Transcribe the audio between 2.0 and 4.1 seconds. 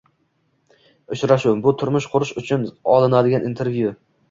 qurish uchun olinadigan intervyu...